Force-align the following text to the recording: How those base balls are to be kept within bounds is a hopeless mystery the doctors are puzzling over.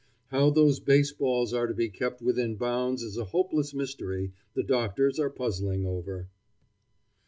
How 0.29 0.49
those 0.49 0.79
base 0.79 1.11
balls 1.11 1.53
are 1.53 1.67
to 1.67 1.75
be 1.75 1.87
kept 1.87 2.23
within 2.23 2.55
bounds 2.55 3.03
is 3.03 3.17
a 3.19 3.25
hopeless 3.25 3.71
mystery 3.71 4.33
the 4.55 4.63
doctors 4.63 5.19
are 5.19 5.29
puzzling 5.29 5.85
over. 5.85 6.27